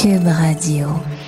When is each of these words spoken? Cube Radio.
Cube 0.00 0.32
Radio. 0.32 1.19